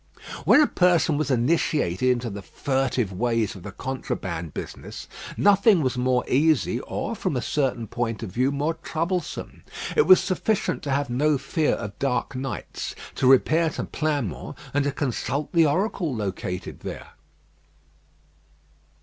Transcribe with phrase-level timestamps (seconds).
[0.45, 5.95] When a person was initiated into the furtive ways of the contraband business, nothing was
[5.95, 9.61] more easy, or, from a certain point of view, more troublesome.
[9.95, 14.85] It was sufficient to have no fear of dark nights, to repair to Pleinmont, and
[14.85, 17.11] to consult the oracle located there.